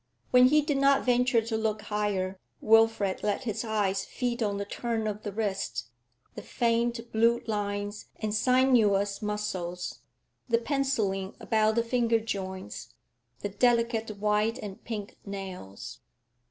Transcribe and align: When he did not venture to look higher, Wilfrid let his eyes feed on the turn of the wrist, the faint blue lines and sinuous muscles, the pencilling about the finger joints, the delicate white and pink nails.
When 0.31 0.47
he 0.47 0.63
did 0.63 0.77
not 0.77 1.05
venture 1.05 1.43
to 1.43 1.55
look 1.55 1.83
higher, 1.83 2.39
Wilfrid 2.59 3.21
let 3.21 3.43
his 3.43 3.63
eyes 3.63 4.03
feed 4.03 4.41
on 4.41 4.57
the 4.57 4.65
turn 4.65 5.05
of 5.05 5.21
the 5.21 5.31
wrist, 5.31 5.91
the 6.33 6.41
faint 6.41 7.11
blue 7.11 7.41
lines 7.45 8.07
and 8.19 8.33
sinuous 8.33 9.21
muscles, 9.21 9.99
the 10.49 10.57
pencilling 10.57 11.35
about 11.39 11.75
the 11.75 11.83
finger 11.83 12.19
joints, 12.19 12.95
the 13.41 13.49
delicate 13.49 14.17
white 14.17 14.57
and 14.57 14.83
pink 14.83 15.17
nails. 15.23 15.99